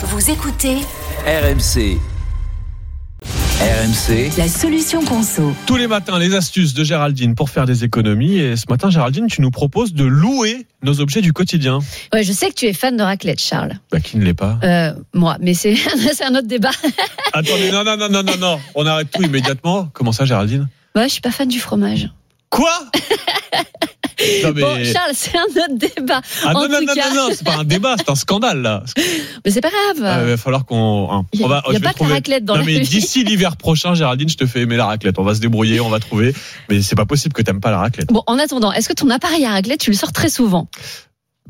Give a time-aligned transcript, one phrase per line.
[0.00, 0.76] Vous écoutez
[1.26, 1.98] RMC.
[3.60, 5.52] RMC, la solution conso.
[5.66, 8.38] Tous les matins, les astuces de Géraldine pour faire des économies.
[8.38, 11.80] Et ce matin, Géraldine, tu nous proposes de louer nos objets du quotidien.
[12.12, 13.74] Ouais, je sais que tu es fan de raclette, Charles.
[13.90, 15.74] Bah, qui ne l'est pas Euh, moi, mais c'est
[16.14, 16.70] c'est un autre débat.
[17.32, 18.60] Attendez, non, non, non, non, non, non.
[18.76, 19.88] On arrête tout immédiatement.
[19.92, 20.68] Comment ça, Géraldine?
[20.94, 22.08] Moi, je suis pas fan du fromage.
[22.50, 22.70] Quoi?
[24.44, 24.62] Non, mais.
[24.62, 26.20] Bon, Charles, c'est un autre débat.
[26.44, 28.14] Ah en non, non, tout non, cas- non, non, c'est pas un débat, c'est un
[28.14, 28.82] scandale, là.
[29.44, 30.04] Mais c'est pas grave.
[30.04, 31.08] Ah, il va falloir qu'on.
[31.10, 33.94] hein, Il y a- pas de trouver- raclette dans non, la mais d'ici l'hiver prochain,
[33.94, 35.18] Géraldine, je te fais aimer la raclette.
[35.18, 36.34] On va se débrouiller, on va trouver.
[36.68, 38.08] Mais c'est pas possible que t'aimes pas la raclette.
[38.08, 40.68] Bon, en attendant, est-ce que ton appareil à raclette, tu le sors très souvent?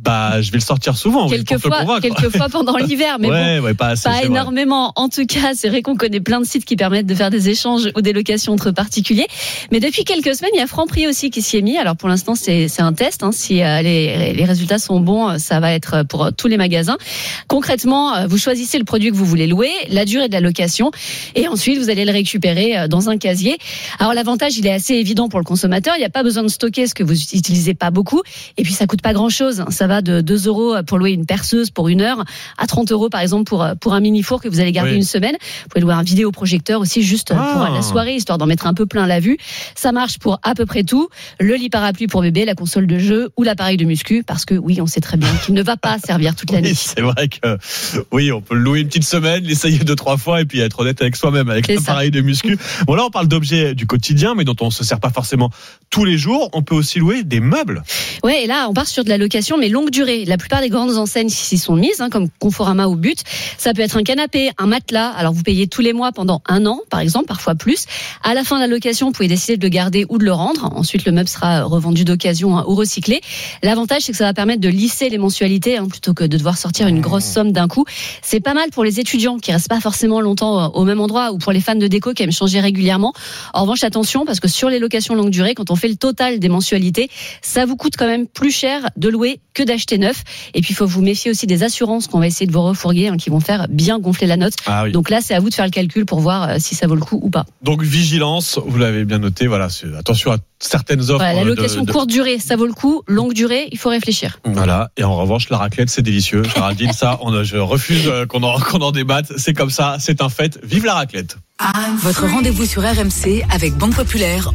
[0.00, 3.34] Bah, je vais le sortir souvent, pour Quelquefois, quelquefois pendant l'hiver, mais bon.
[3.34, 4.04] ouais, ouais, pas assez.
[4.04, 4.26] Pas c'est vrai.
[4.28, 4.92] énormément.
[4.96, 7.48] En tout cas, c'est vrai qu'on connaît plein de sites qui permettent de faire des
[7.48, 9.26] échanges ou des locations entre particuliers.
[9.72, 11.76] Mais depuis quelques semaines, il y a Franprix aussi qui s'y est mis.
[11.78, 13.22] Alors pour l'instant, c'est c'est un test.
[13.24, 13.32] hein.
[13.32, 16.56] Si euh, les, les résultats sont bons, euh, ça va être pour euh, tous les
[16.56, 16.96] magasins.
[17.48, 20.90] Concrètement, vous choisissez le produit que vous voulez louer, la durée de la location,
[21.34, 23.58] et ensuite vous allez le récupérer dans un casier.
[23.98, 25.94] Alors l'avantage, il est assez évident pour le consommateur.
[25.96, 28.22] Il n'y a pas besoin de stocker ce que vous utilisez pas beaucoup.
[28.56, 29.64] Et puis ça coûte pas grand chose.
[29.70, 32.24] Ça va de 2 euros pour louer une perceuse pour une heure
[32.58, 34.96] à 30 euros par exemple pour, pour un mini four que vous allez garder Oui.
[34.98, 35.34] une semaine.
[35.64, 37.50] Vous pouvez louer un vidéoprojecteur aussi juste Ah.
[37.66, 39.38] pour la soirée histoire d'en mettre un peu plein la vue.
[39.74, 41.08] Ça marche pour à peu près tout.
[41.40, 44.54] Le lit parapluie pour bébé, la console de jeu ou l'appareil de muscu parce que
[44.54, 46.68] oui, on sait très bien qu'il ne va pas servir toute l'année.
[46.70, 47.58] Oui, c'est vrai que
[48.12, 50.78] oui, on peut le louer une petite semaine, l'essayer deux trois fois et puis être
[50.80, 52.58] honnête avec soi-même avec l'appareil de muscu.
[52.86, 55.50] Bon là, on parle d'objets du quotidien, mais dont on se sert pas forcément
[55.90, 56.50] tous les jours.
[56.52, 57.82] On peut aussi louer des meubles.
[58.24, 60.24] Ouais, et là, on part sur de la location, mais longue durée.
[60.24, 63.20] La plupart des grandes enseignes s'y sont mises, hein, comme Conforama ou But.
[63.58, 65.10] Ça peut être un canapé, un matelas.
[65.10, 67.86] Alors, vous payez tous les mois pendant un an, par exemple, parfois plus.
[68.24, 70.32] À la fin de la location, vous pouvez décider de le garder ou de le
[70.32, 70.72] rendre.
[70.74, 73.20] Ensuite, le meuble sera revendu d'occasion hein, ou recyclé.
[73.62, 76.58] L'avantage, c'est que ça va permettre de lisser les mensualités, hein, plutôt que de devoir
[76.58, 77.84] sortir une grosse somme d'un coup.
[78.20, 81.30] C'est pas mal pour les étudiants qui restent pas forcément longtemps euh, au même endroit
[81.30, 83.12] ou pour les fans de déco qui aiment changer régulièrement.
[83.54, 86.40] En revanche, attention, parce que sur les locations longue durée, quand on fait le total
[86.40, 87.08] des mensualités,
[87.42, 90.24] ça vous coûte quand même plus cher de louer que d'acheter neuf.
[90.54, 93.08] Et puis, il faut vous méfier aussi des assurances qu'on va essayer de vous refourguer,
[93.08, 94.54] hein, qui vont faire bien gonfler la note.
[94.66, 94.92] Ah oui.
[94.92, 96.94] Donc là, c'est à vous de faire le calcul pour voir euh, si ça vaut
[96.96, 97.44] le coup ou pas.
[97.62, 99.46] Donc vigilance, vous l'avez bien noté.
[99.46, 101.16] Voilà, c'est- attention à certaines offres.
[101.18, 103.02] Voilà, la de- location de- courte durée, ça vaut le coup.
[103.06, 104.40] Longue durée, il faut réfléchir.
[104.44, 104.90] Voilà.
[104.96, 106.42] Et en revanche, la raclette, c'est délicieux.
[106.42, 109.32] Géraldine, ça, on, je refuse euh, qu'on en, qu'on en débatte.
[109.36, 110.58] C'est comme ça, c'est un fait.
[110.64, 111.36] Vive la raclette.
[112.02, 114.52] Votre rendez-vous sur RMC avec Banque Populaire.